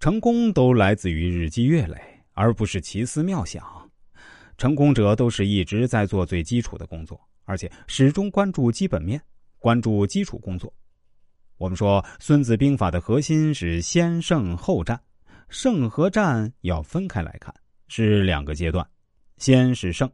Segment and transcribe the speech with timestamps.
[0.00, 2.00] 成功都来自于日积月累，
[2.32, 3.62] 而不是奇思妙想。
[4.56, 9.20] 成功者都是一直在做最基础的工作，而且始终关注基本面，
[9.58, 10.72] 关注基础工作。
[11.58, 14.98] 我们说《孙子兵法》的核心是先胜后战，
[15.50, 17.54] 胜和战要分开来看，
[17.86, 18.86] 是两个阶段。
[19.36, 20.10] 先是胜，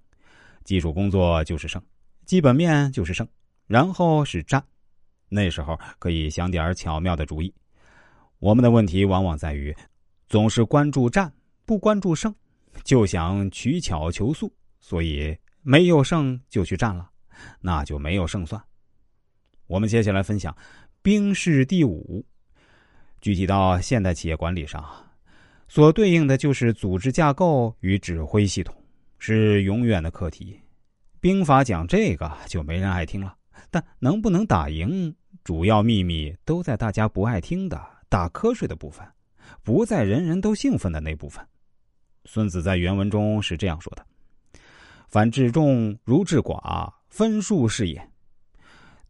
[0.64, 1.80] 基础工作就是胜，
[2.24, 3.24] 基本面就是胜，
[3.68, 4.60] 然后是战。
[5.28, 7.54] 那时候可以想点巧妙的主意。
[8.38, 9.74] 我们的问题往往在于，
[10.28, 11.32] 总是关注战，
[11.64, 12.34] 不关注胜。
[12.84, 17.08] 就想取巧求速，所以没有胜就去战了，
[17.60, 18.62] 那就没有胜算。
[19.66, 20.54] 我们接下来分享
[21.00, 22.22] 兵士第五，
[23.22, 24.84] 具体到现代企业管理上，
[25.68, 28.74] 所对应的就是组织架构与指挥系统，
[29.18, 30.60] 是永远的课题。
[31.18, 33.34] 兵法讲这个就没人爱听了，
[33.70, 39.06] 但能不能打赢，主要秘密都在大家不爱听的、打瞌睡的部分，
[39.62, 41.47] 不在人人都兴奋的那部分。
[42.24, 44.06] 孙子在原文中是这样说的
[45.08, 48.00] ：“凡治众如治寡，分数是也；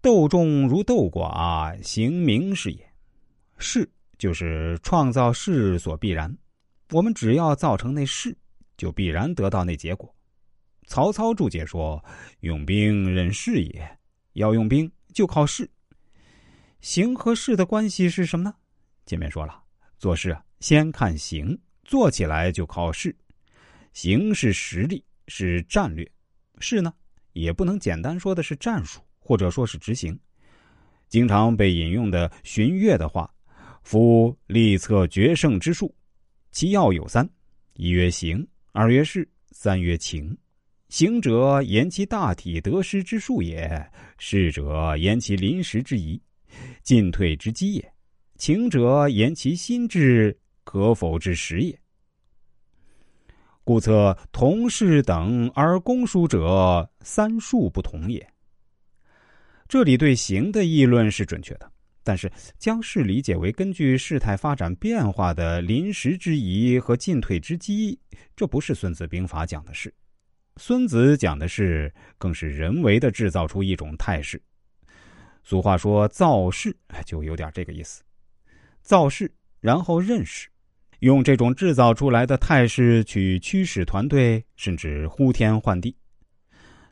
[0.00, 2.86] 斗众如斗寡，行名是也。
[3.58, 6.36] 势就是创造势所必然，
[6.90, 8.36] 我们只要造成那势，
[8.76, 10.14] 就必然得到那结果。”
[10.86, 12.04] 曹操注解说
[12.40, 13.98] ：“用兵任势也，
[14.34, 15.68] 要用兵就靠势。
[16.80, 18.54] 形和势的关系是什么呢？
[19.06, 19.62] 前面说了，
[19.98, 23.16] 做事先看形。”做起来就靠势，
[23.92, 26.04] 形是实力，是战略；
[26.58, 26.92] 势呢，
[27.32, 30.18] 也不能简单说的是战术，或者说是执行。
[31.08, 33.32] 经常被引用的荀悦的话
[33.84, 35.94] ：“夫立策决胜之术，
[36.50, 37.24] 其要有三：
[37.74, 40.36] 一曰行，二曰势，三曰情。
[40.88, 46.20] 行者言其大体得失之术也，势者言其临时之宜，
[46.82, 47.92] 进退之机也，
[48.36, 51.78] 情者言其心志。”可否之实也？
[53.62, 58.28] 故测同事等而公书者，三数不同也。
[59.68, 61.70] 这里对行的议论是准确的，
[62.02, 67.96] 但是将事理解为根据事态发展变化的临时之宜和进退之机，
[68.34, 69.94] 这不是《孙子兵法》讲的事。
[70.56, 74.42] 孙子讲的是，更是人为的制造出一种态势。
[75.44, 78.02] 俗话说造势，就有点这个意思。
[78.86, 79.28] 造势，
[79.60, 80.48] 然后认识。
[81.00, 85.94] 用这种制造出来的态势去驱使团队，甚至呼天唤地。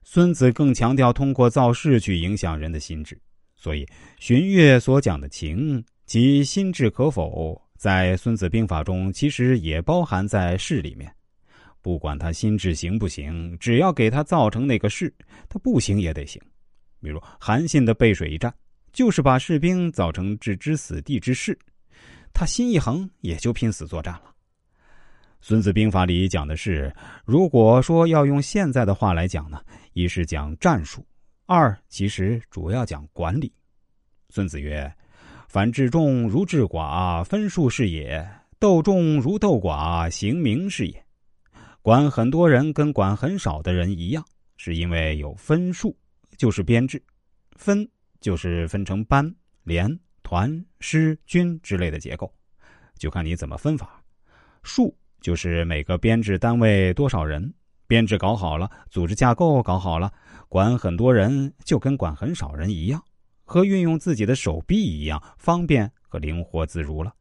[0.02, 3.16] 孙子更强调通过造势去影响人的心智，
[3.56, 3.86] 所以
[4.18, 11.10] 荀悦所讲的情，及心智可否，在《孙子兵法》中其实也包含在势里面。
[11.80, 15.14] 不管他心智行不行，只要给他造成那个势，
[15.48, 16.42] 他不行也得行。
[17.00, 18.52] 比如韩信的背水一战，
[18.92, 21.58] 就是把士兵造成置之死地之势。
[22.34, 24.22] 他心一横，也就拼死作战了。
[25.40, 26.92] 《孙子兵法》里讲的是，
[27.24, 29.62] 如果说要用现在的话来讲呢，
[29.92, 31.06] 一是讲战术，
[31.46, 33.52] 二其实主要讲管理。
[34.30, 34.92] 孙子曰
[35.48, 38.20] ：“凡治众如治寡，分数是也；
[38.58, 41.06] 斗众如斗寡，行名是也。”
[41.82, 44.24] 管很多人跟管很少的人一样，
[44.56, 45.96] 是因为有分数，
[46.36, 46.98] 就是编制；
[47.52, 47.88] 分
[48.20, 49.86] 就是分成班连。
[50.24, 52.34] 团、师、军之类的结构，
[52.98, 54.02] 就看你怎么分法。
[54.64, 57.54] 数就是每个编制单位多少人，
[57.86, 60.12] 编制搞好了，组织架构搞好了，
[60.48, 63.00] 管很多人就跟管很少人一样，
[63.44, 67.14] 和运用自己的手臂一样方便和灵活自如了。